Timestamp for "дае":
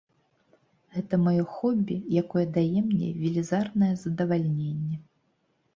2.57-2.79